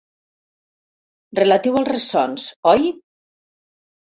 [1.41, 2.91] Relatiu als ressons, oi?